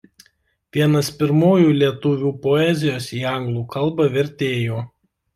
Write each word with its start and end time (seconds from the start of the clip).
Vienas 0.75 1.09
pirmųjų 1.17 1.73
lietuvių 1.81 2.31
poezijos 2.45 3.09
į 3.17 3.19
anglų 3.33 3.61
k. 3.75 3.83
vertėjų. 4.15 4.81